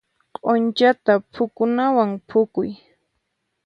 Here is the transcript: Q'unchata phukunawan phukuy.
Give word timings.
Q'unchata 0.43 1.13
phukunawan 1.33 2.11
phukuy. 2.27 2.69